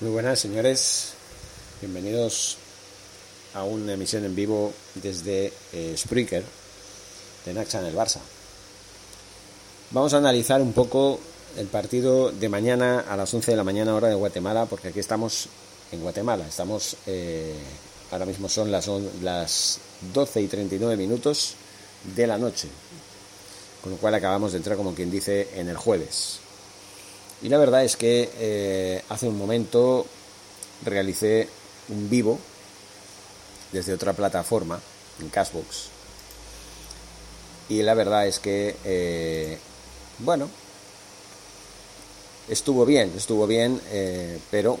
[0.00, 1.14] Muy buenas, señores.
[1.80, 2.56] Bienvenidos
[3.52, 6.44] a una emisión en vivo desde eh, Spreaker
[7.44, 8.20] de Naxa en el Barça.
[9.90, 11.18] Vamos a analizar un poco
[11.56, 15.00] el partido de mañana a las 11 de la mañana hora de Guatemala, porque aquí
[15.00, 15.48] estamos
[15.90, 16.46] en Guatemala.
[16.46, 17.56] Estamos, eh,
[18.12, 18.88] ahora mismo son las,
[19.20, 19.80] las
[20.14, 21.54] 12 y 39 minutos
[22.14, 22.68] de la noche,
[23.82, 26.38] con lo cual acabamos de entrar, como quien dice, en el jueves.
[27.42, 30.06] Y la verdad es que eh, hace un momento
[30.84, 31.48] realicé
[31.88, 32.38] un vivo
[33.72, 34.80] desde otra plataforma,
[35.20, 35.88] en Cashbox.
[37.68, 39.58] Y la verdad es que, eh,
[40.18, 40.48] bueno,
[42.48, 44.78] estuvo bien, estuvo bien, eh, pero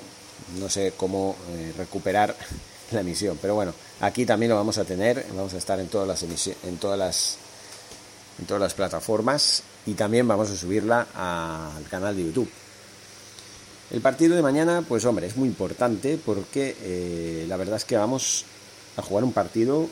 [0.58, 1.36] no sé cómo
[1.76, 2.34] recuperar
[2.90, 3.38] la emisión.
[3.40, 6.22] Pero bueno, aquí también lo vamos a tener, vamos a estar en todas las
[6.64, 7.36] en todas las
[8.40, 12.50] en todas las plataformas y también vamos a subirla al canal de YouTube.
[13.90, 17.96] El partido de mañana, pues hombre, es muy importante porque eh, la verdad es que
[17.96, 18.44] vamos
[18.98, 19.88] a jugar un partido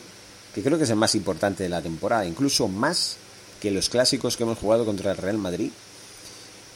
[0.55, 3.16] que creo que es el más importante de la temporada, incluso más
[3.58, 5.70] que los clásicos que hemos jugado contra el Real Madrid,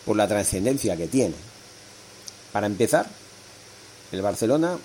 [0.07, 1.35] por la trascendencia que tiene.
[2.53, 3.07] Para empezar,
[4.13, 4.79] el Barcelona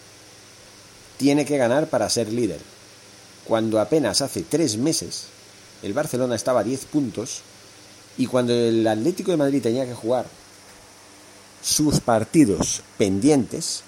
[1.16, 2.60] tiene que ganar para ser líder,
[3.46, 5.28] cuando apenas hace tres meses
[5.84, 7.42] el Barcelona estaba a 10 puntos
[8.18, 10.26] y cuando el Atlético de Madrid tenía que jugar
[11.62, 13.84] sus partidos pendientes,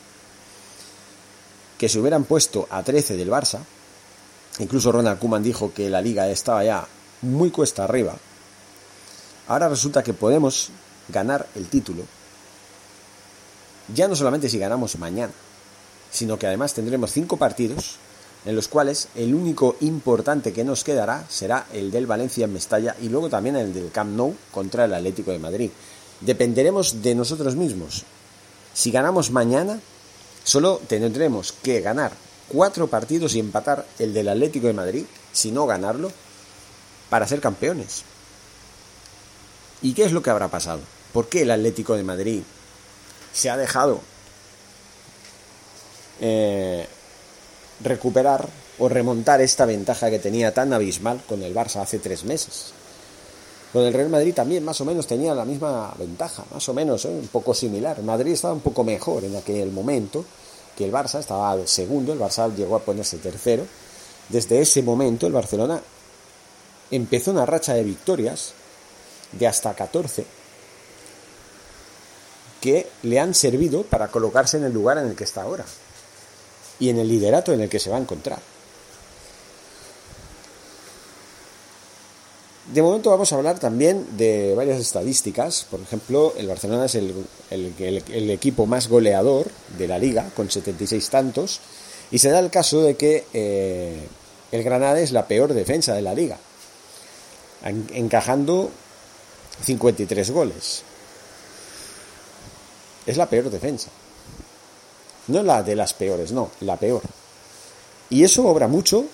[1.77, 3.59] que se hubieran puesto a 13 del Barça,
[4.59, 6.87] incluso Ronald Koeman dijo que la liga estaba ya
[7.21, 8.15] muy cuesta arriba,
[9.47, 10.69] ahora resulta que podemos
[11.09, 12.03] ganar el título,
[13.93, 15.33] ya no solamente si ganamos mañana,
[16.11, 17.97] sino que además tendremos cinco partidos
[18.47, 22.95] en los cuales el único importante que nos quedará será el del Valencia en Mestalla
[23.01, 25.69] y luego también el del Camp Nou contra el Atlético de Madrid.
[26.21, 28.05] Dependeremos de nosotros mismos.
[28.73, 29.81] Si ganamos mañana,
[30.45, 32.13] solo tendremos que ganar
[32.47, 36.09] cuatro partidos y empatar el del Atlético de Madrid, si no ganarlo,
[37.09, 38.03] para ser campeones.
[39.81, 40.79] ¿Y qué es lo que habrá pasado?
[41.11, 42.43] ¿Por qué el Atlético de Madrid
[43.33, 43.99] se ha dejado
[46.21, 46.87] eh,
[47.83, 48.47] recuperar
[48.79, 52.73] o remontar esta ventaja que tenía tan abismal con el Barça hace tres meses.
[53.73, 57.05] Con el Real Madrid también más o menos tenía la misma ventaja, más o menos,
[57.05, 57.09] ¿eh?
[57.09, 58.01] un poco similar.
[58.01, 60.25] Madrid estaba un poco mejor en aquel momento
[60.75, 63.65] que el Barça, estaba segundo, el Barça llegó a ponerse tercero.
[64.29, 65.81] Desde ese momento el Barcelona
[66.91, 68.53] empezó una racha de victorias
[69.31, 70.25] de hasta 14
[72.61, 75.65] que le han servido para colocarse en el lugar en el que está ahora
[76.79, 78.39] y en el liderato en el que se va a encontrar.
[82.73, 85.65] De momento vamos a hablar también de varias estadísticas.
[85.71, 91.61] Por ejemplo, el Barcelona es el, equipo más goleador de la liga, con 76 tantos.
[92.11, 94.07] Y se da el caso de que eh,
[94.51, 96.37] el Granada es la peor defensa de la liga,
[97.93, 98.69] encajando
[99.63, 100.83] 53 goles.
[103.05, 103.89] Es la peor defensa.
[105.27, 107.01] No la de las peores, no, la peor.
[108.09, 109.05] Y eso obra mucho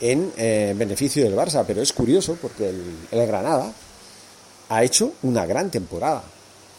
[0.00, 3.72] en eh, beneficio del Barça, pero es curioso porque el, Granada
[4.68, 6.24] ha hecho una gran temporada.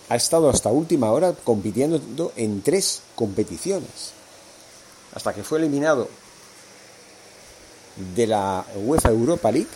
[0.09, 4.13] Ha estado hasta última hora compitiendo en tres competiciones.
[5.15, 6.07] Hasta que fue eliminado
[8.15, 9.69] de la UEFA Europa League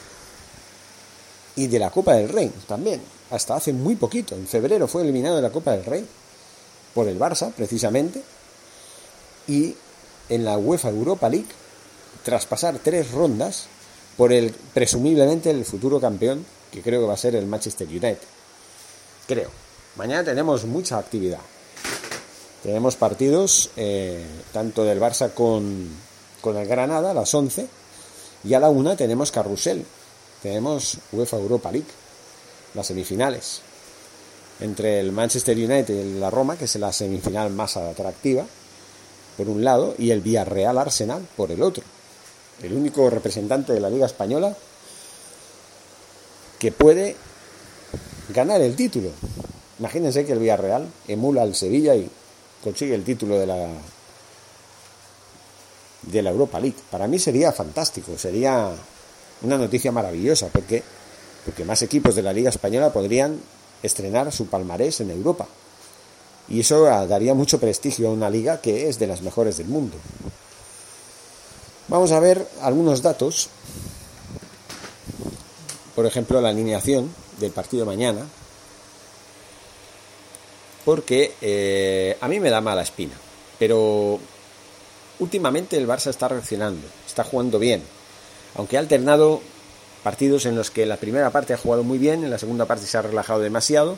[1.55, 3.01] y de la Copa del Rey también.
[3.31, 6.05] Hasta hace muy poquito, en febrero fue eliminado de la Copa del Rey
[6.93, 8.21] por el Barça, precisamente,
[9.49, 9.75] y
[10.29, 11.47] en la UEFA Europa League,
[12.23, 13.65] tras pasar tres rondas,
[14.15, 18.19] por el presumiblemente el futuro campeón, que creo que va a ser el Manchester United.
[19.27, 19.49] Creo.
[19.95, 21.39] Mañana tenemos mucha actividad.
[22.61, 25.89] Tenemos partidos eh, tanto del Barça con,
[26.41, 27.67] con el Granada a las 11
[28.43, 29.85] y a la 1 tenemos Carrusel.
[30.43, 31.87] Tenemos UEFA Europa League,
[32.73, 33.61] las semifinales.
[34.59, 38.45] Entre el Manchester United y la Roma, que es la semifinal más atractiva,
[39.39, 41.81] por un lado y el Villarreal Arsenal por el otro.
[42.61, 44.53] El único representante de la Liga Española
[46.59, 47.15] que puede
[48.33, 49.11] ganar el título.
[49.79, 52.09] Imagínense que el Villarreal emula al Sevilla y
[52.61, 53.69] consigue el título de la
[56.01, 56.75] de la Europa League.
[56.91, 58.71] Para mí sería fantástico, sería
[59.41, 60.83] una noticia maravillosa porque
[61.45, 63.39] porque más equipos de la Liga española podrían
[63.81, 65.47] estrenar su palmarés en Europa
[66.49, 69.95] y eso daría mucho prestigio a una liga que es de las mejores del mundo.
[71.87, 73.49] Vamos a ver algunos datos.
[75.95, 78.25] Por ejemplo, la alineación del partido mañana.
[80.85, 83.13] Porque eh, a mí me da mala espina.
[83.59, 84.19] Pero
[85.19, 87.83] últimamente el Barça está reaccionando, está jugando bien.
[88.55, 89.41] Aunque ha alternado
[90.03, 92.87] partidos en los que la primera parte ha jugado muy bien, en la segunda parte
[92.87, 93.97] se ha relajado demasiado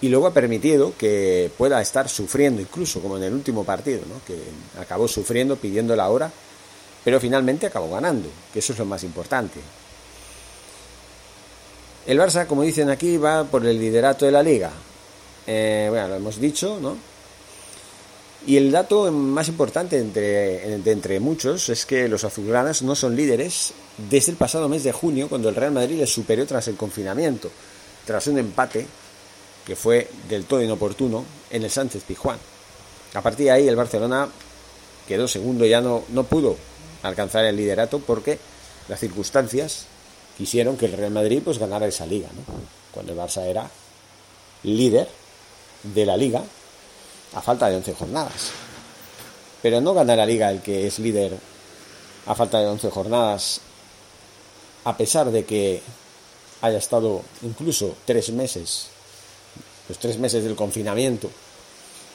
[0.00, 4.20] y luego ha permitido que pueda estar sufriendo, incluso como en el último partido, ¿no?
[4.26, 4.38] que
[4.80, 6.30] acabó sufriendo, pidiendo la hora,
[7.04, 9.60] pero finalmente acabó ganando, que eso es lo más importante.
[12.06, 14.70] El Barça, como dicen aquí, va por el liderato de la liga.
[15.46, 16.96] Eh, bueno, lo hemos dicho, ¿no?
[18.46, 23.72] Y el dato más importante entre, entre muchos es que los azulgranas no son líderes
[24.10, 27.50] desde el pasado mes de junio, cuando el Real Madrid les superó tras el confinamiento,
[28.04, 28.86] tras un empate
[29.66, 32.38] que fue del todo inoportuno en el Sánchez Pizjuán.
[33.14, 34.28] A partir de ahí el Barcelona
[35.06, 36.56] quedó segundo, ya no, no pudo
[37.02, 38.38] alcanzar el liderato porque
[38.88, 39.86] las circunstancias
[40.36, 42.42] quisieron que el Real Madrid pues ganara esa liga, ¿no?
[42.92, 43.68] cuando el Barça era
[44.62, 45.08] líder
[45.82, 46.42] de la liga
[47.34, 48.50] a falta de 11 jornadas.
[49.62, 51.36] Pero no gana la liga el que es líder
[52.26, 53.60] a falta de 11 jornadas,
[54.84, 55.82] a pesar de que
[56.60, 58.88] haya estado incluso tres meses,
[59.88, 61.30] los tres meses del confinamiento,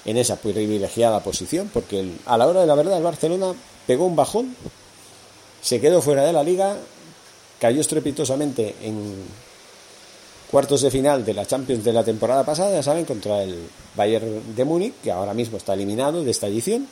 [0.06, 3.54] en esa privilegiada posición, porque a la hora de la verdad el Barcelona
[3.86, 4.56] pegó un bajón,
[5.62, 6.78] se quedó fuera de la liga,
[7.60, 9.26] cayó estrepitosamente en
[10.50, 14.56] cuartos de final de la Champions de la temporada pasada, ya saben, contra el Bayern
[14.56, 16.88] de Múnich, que ahora mismo está eliminado de esta edición.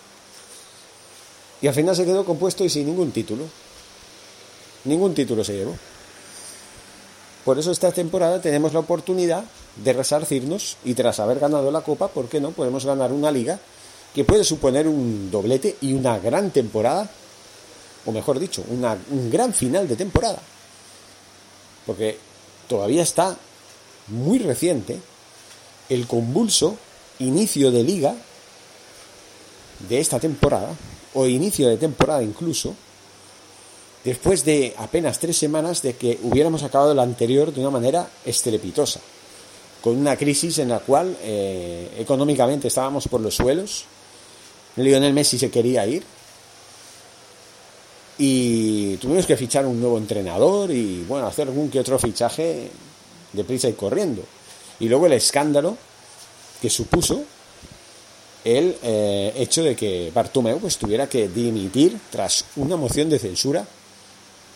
[1.61, 3.45] Y al final se quedó compuesto y sin ningún título.
[4.83, 5.75] Ningún título se llevó.
[7.43, 9.43] Por eso esta temporada tenemos la oportunidad
[9.83, 12.51] de resarcirnos y tras haber ganado la Copa, ¿por qué no?
[12.51, 13.59] Podemos ganar una liga
[14.13, 17.09] que puede suponer un doblete y una gran temporada,
[18.05, 20.41] o mejor dicho, un gran final de temporada.
[21.85, 22.17] Porque
[22.67, 23.37] todavía está
[24.07, 24.99] muy reciente
[25.89, 26.77] el convulso
[27.19, 28.15] inicio de liga
[29.87, 30.73] de esta temporada,
[31.13, 32.75] o inicio de temporada incluso,
[34.03, 38.99] después de apenas tres semanas de que hubiéramos acabado la anterior de una manera estrepitosa,
[39.87, 43.85] con una crisis en la cual eh, económicamente estábamos por los suelos,
[44.75, 46.03] Lionel Messi se quería ir,
[48.17, 52.69] y tuvimos que fichar un nuevo entrenador y bueno, hacer algún que otro fichaje
[53.31, 54.23] deprisa y corriendo.
[54.81, 55.77] Y luego el escándalo
[56.61, 57.23] que supuso
[58.43, 63.65] el eh, hecho de que Bartomeu pues, tuviera que dimitir tras una moción de censura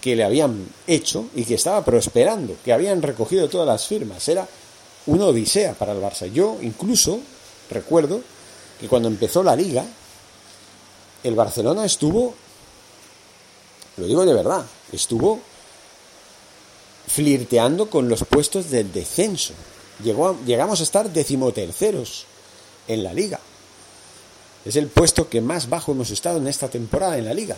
[0.02, 4.28] que le habían hecho y que estaba prosperando, que habían recogido todas las firmas.
[4.28, 4.46] Era
[5.06, 6.32] una odisea para el Barça.
[6.32, 7.20] Yo incluso
[7.70, 8.22] recuerdo
[8.80, 9.86] que cuando empezó la liga,
[11.24, 12.34] el Barcelona estuvo,
[13.98, 15.40] lo digo de verdad, estuvo
[17.08, 19.54] flirteando con los puestos del descenso.
[20.46, 22.26] Llegamos a estar decimoterceros
[22.88, 23.40] en la liga.
[24.66, 27.58] Es el puesto que más bajo hemos estado en esta temporada en la liga.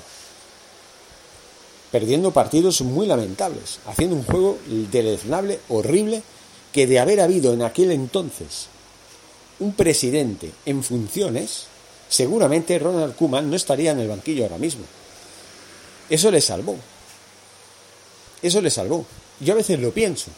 [1.92, 4.57] Perdiendo partidos muy lamentables, haciendo un juego
[4.92, 6.24] deleznable, horrible,
[6.74, 8.68] que de haber habido en aquel entonces
[9.60, 11.68] un presidente en funciones,
[12.10, 14.84] seguramente Ronald Koeman no estaría en el banquillo ahora mismo.
[16.10, 16.75] Eso le salvó.
[18.42, 19.06] Eso le salvó.
[19.40, 20.31] Yo a veces lo pienso.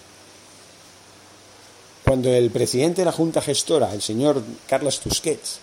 [2.04, 5.60] Cuando el presidente de la Junta Gestora, el señor Carlos Tusquets,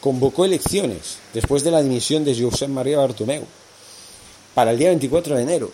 [0.00, 3.44] convocó elecciones después de la dimisión de José María Bartomeu
[4.54, 5.70] para el día 24 de enero,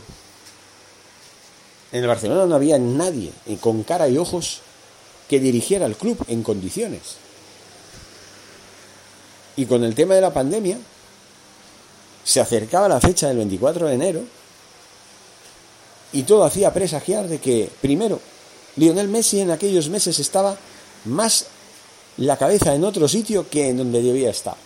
[1.94, 4.58] en el Barcelona no había nadie con cara y ojos
[5.28, 7.18] que dirigiera el club en condiciones.
[9.54, 10.76] Y con el tema de la pandemia,
[12.24, 14.20] se acercaba la fecha del 24 de enero
[16.12, 18.18] y todo hacía presagiar de que, primero,
[18.74, 20.56] Lionel Messi en aquellos meses estaba
[21.04, 21.46] más
[22.16, 24.56] la cabeza en otro sitio que en donde debía estar.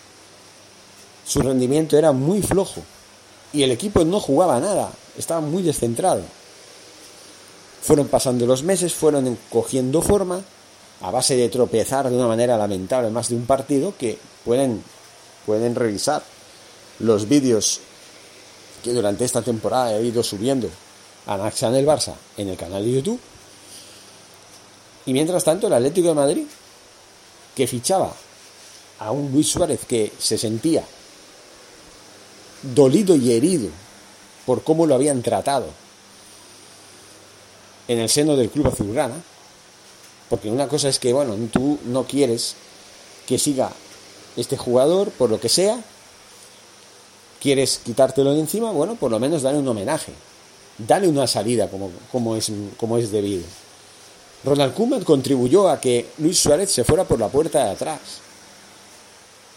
[1.27, 2.81] Su rendimiento era muy flojo
[3.53, 6.23] y el equipo no jugaba nada, estaba muy descentrado.
[7.89, 10.39] Fueron pasando los meses, fueron cogiendo forma
[11.01, 14.15] a base de tropezar de una manera lamentable más de un partido que
[14.45, 14.83] pueden,
[15.43, 16.21] pueden revisar
[16.99, 17.79] los vídeos
[18.83, 20.69] que durante esta temporada he ido subiendo
[21.25, 23.19] en el Barça en el canal de YouTube.
[25.07, 26.45] Y mientras tanto, el Atlético de Madrid,
[27.55, 28.13] que fichaba
[28.99, 30.83] a un Luis Suárez que se sentía
[32.61, 33.69] dolido y herido
[34.45, 35.88] por cómo lo habían tratado
[37.89, 39.21] en el seno del club azulgrana,
[40.29, 42.55] porque una cosa es que, bueno, tú no quieres
[43.27, 43.71] que siga
[44.37, 45.83] este jugador por lo que sea,
[47.41, 50.13] quieres quitártelo de encima, bueno, por lo menos dale un homenaje
[50.87, 53.43] dale una salida como, como, es, como es debido.
[54.43, 57.99] Ronald Koeman contribuyó a que Luis Suárez se fuera por la puerta de atrás.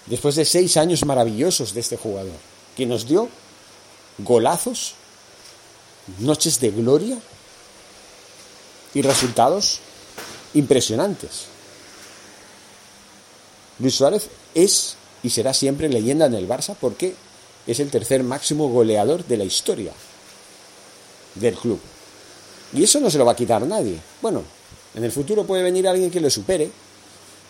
[0.06, 2.34] después de seis años maravillosos de este jugador,
[2.76, 3.28] que nos dio
[4.18, 4.94] golazos,
[6.18, 7.18] noches de gloria
[8.94, 9.80] y resultados
[10.54, 11.46] impresionantes.
[13.78, 17.14] Luis Suárez es y será siempre leyenda en el Barça porque
[17.66, 19.92] es el tercer máximo goleador de la historia
[21.34, 21.80] del club.
[22.74, 23.98] Y eso no se lo va a quitar nadie.
[24.20, 24.42] Bueno,
[24.94, 26.70] en el futuro puede venir alguien que lo supere,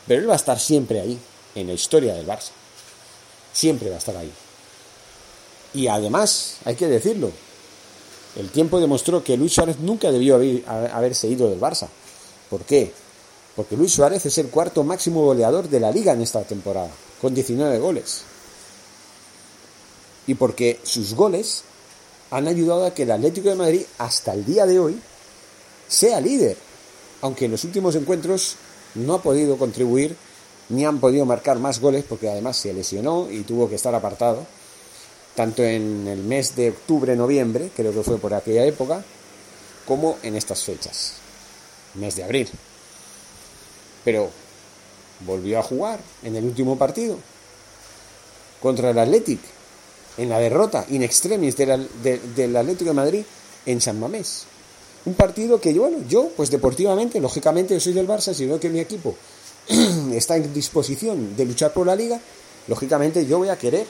[0.06, 1.18] pero él va a estar siempre ahí,
[1.54, 2.50] en la historia del Barça.
[3.52, 4.32] Siempre va a estar ahí.
[5.74, 7.30] Y además, hay que decirlo,
[8.36, 10.36] el tiempo demostró que Luis Suárez nunca debió
[10.66, 11.88] haberse ido del Barça.
[12.48, 12.92] ¿Por qué?
[13.54, 17.34] Porque Luis Suárez es el cuarto máximo goleador de la liga en esta temporada, con
[17.34, 18.22] 19 goles.
[20.26, 21.64] Y porque sus goles
[22.30, 24.98] han ayudado a que el Atlético de Madrid hasta el día de hoy
[25.86, 26.56] sea líder,
[27.20, 28.56] aunque en los últimos encuentros
[28.94, 30.16] no ha podido contribuir
[30.70, 34.46] ni han podido marcar más goles porque además se lesionó y tuvo que estar apartado,
[35.34, 39.02] tanto en el mes de octubre-noviembre, creo que fue por aquella época,
[39.86, 41.14] como en estas fechas,
[41.94, 42.48] mes de abril.
[44.04, 44.30] Pero
[45.26, 47.18] volvió a jugar en el último partido
[48.60, 49.40] contra el Athletic,
[50.18, 51.88] en la derrota in extremis del,
[52.36, 53.24] del Atlético de Madrid
[53.66, 54.44] en San Mamés.
[55.04, 58.68] Un partido que, bueno, yo, pues deportivamente, lógicamente, yo soy del Barça, si veo que
[58.68, 59.16] mi equipo
[60.12, 62.20] está en disposición de luchar por la liga,
[62.68, 63.86] lógicamente yo voy a querer,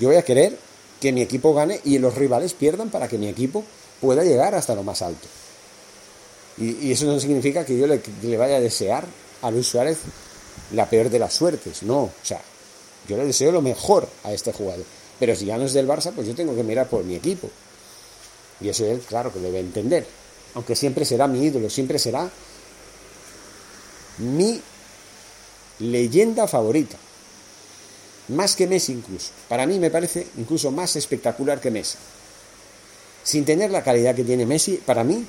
[0.00, 0.58] yo voy a querer
[1.00, 3.62] que mi equipo gane y los rivales pierdan para que mi equipo
[4.00, 5.28] pueda llegar hasta lo más alto.
[6.58, 9.04] Y, eso no significa que yo le, le, vaya a desear
[9.42, 9.98] a Luis Suárez
[10.72, 12.40] la peor de las suertes, no, o sea,
[13.08, 14.84] yo le deseo lo mejor a este jugador.
[15.18, 17.50] Pero si ya no es del Barça, pues yo tengo que mirar por mi equipo.
[18.60, 20.06] Y eso él, claro, que debe entender.
[20.54, 22.28] Aunque siempre será mi ídolo, siempre será
[24.18, 24.60] mi
[25.78, 26.96] leyenda favorita.
[28.30, 29.30] Más que Messi incluso.
[29.48, 31.98] Para mí me parece incluso más espectacular que Messi.
[33.22, 35.24] Sin tener la calidad que tiene Messi, para mí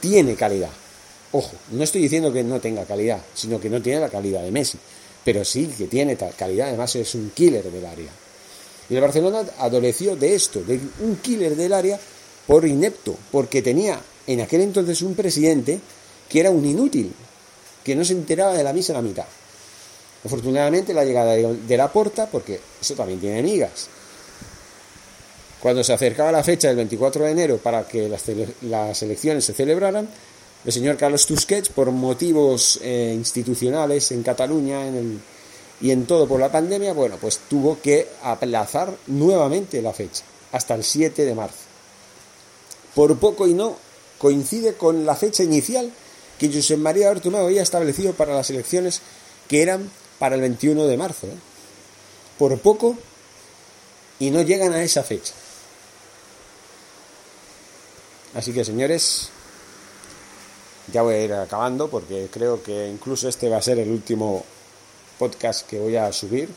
[0.00, 0.70] tiene calidad.
[1.32, 4.50] Ojo, no estoy diciendo que no tenga calidad, sino que no tiene la calidad de
[4.50, 4.78] Messi.
[5.24, 8.10] Pero sí que tiene calidad, además es un killer del área.
[8.88, 12.00] Y el Barcelona adoleció de esto, de un killer del área
[12.46, 15.80] por inepto, porque tenía en aquel entonces un presidente
[16.28, 17.12] que era un inútil,
[17.84, 19.26] que no se enteraba de la misa a la mitad.
[20.24, 23.88] Afortunadamente la llegada de la porta, porque eso también tiene amigas.
[25.60, 30.08] Cuando se acercaba la fecha del 24 de enero para que las, elecciones se celebraran,
[30.64, 34.84] el señor Carlos Tusquets, por motivos eh, institucionales en Cataluña,
[35.80, 40.74] y en todo por la pandemia, bueno, pues tuvo que aplazar nuevamente la fecha, hasta
[40.74, 41.56] el 7 de marzo.
[42.94, 43.76] Por poco y no
[44.18, 45.90] coincide con la fecha inicial
[46.38, 49.00] que José María Bartomeu había establecido para las elecciones
[49.48, 51.26] que eran para el 21 de marzo.
[51.26, 51.38] ¿eh?
[52.38, 52.96] Por poco
[54.20, 55.32] y no llegan a esa fecha.
[58.34, 59.30] Así que señores,
[60.92, 64.44] ya voy a ir acabando porque creo que incluso este va a ser el último
[65.18, 66.48] podcast que voy a subir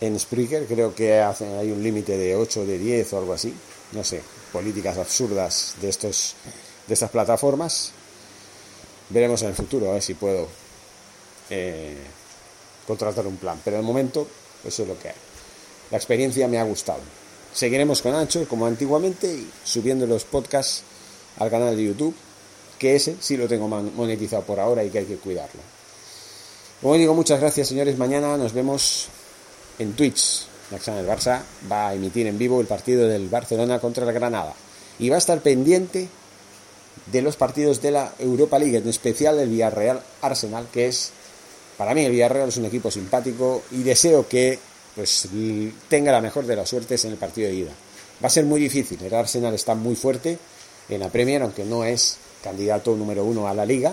[0.00, 0.66] en Spreaker.
[0.66, 3.54] Creo que hay un límite de 8, de 10 o algo así.
[3.92, 4.22] No sé,
[4.52, 6.34] políticas absurdas de, estos,
[6.86, 7.92] de estas plataformas.
[9.08, 10.46] Veremos en el futuro a ver si puedo
[11.50, 11.96] eh,
[12.86, 13.60] contratar un plan.
[13.64, 14.26] Pero de momento,
[14.64, 15.14] eso es lo que hay.
[15.90, 17.00] La experiencia me ha gustado.
[17.52, 20.82] Seguiremos con Ancho como antiguamente y subiendo los podcasts
[21.38, 22.14] al canal de YouTube,
[22.78, 25.60] que ese sí lo tengo monetizado por ahora y que hay que cuidarlo.
[26.82, 27.96] Como digo, muchas gracias señores.
[27.96, 29.06] Mañana nos vemos
[29.78, 30.46] en Twitch.
[30.70, 34.54] El Barça va a emitir en vivo el partido del Barcelona contra la Granada.
[34.98, 36.08] Y va a estar pendiente
[37.06, 41.12] de los partidos de la Europa League, en especial el Villarreal Arsenal, que es,
[41.76, 44.58] para mí el Villarreal es un equipo simpático y deseo que
[44.94, 45.28] pues
[45.88, 47.72] tenga la mejor de las suertes en el partido de ida.
[48.22, 50.38] Va a ser muy difícil, el Arsenal está muy fuerte
[50.88, 53.92] en la Premier, aunque no es candidato número uno a la liga,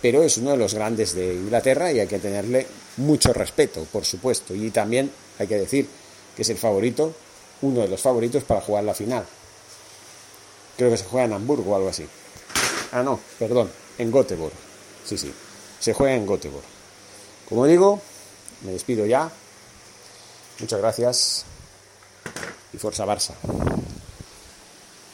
[0.00, 2.66] pero es uno de los grandes de Inglaterra y hay que tenerle
[2.96, 4.54] mucho respeto, por supuesto.
[4.54, 5.86] Y también hay que decir
[6.34, 7.14] que es el favorito,
[7.60, 9.24] uno de los favoritos para jugar la final.
[10.76, 12.06] Creo que se juega en Hamburgo o algo así.
[12.92, 14.54] Ah, no, perdón, en Göteborg.
[15.04, 15.32] Sí, sí,
[15.78, 16.71] se juega en Göteborg.
[17.52, 18.00] Como digo,
[18.62, 19.30] me despido ya.
[20.58, 21.44] Muchas gracias
[22.72, 23.34] y Forza Barça.